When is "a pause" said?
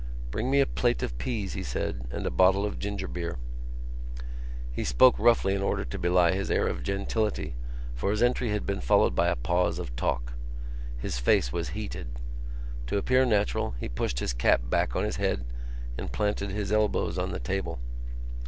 9.27-9.77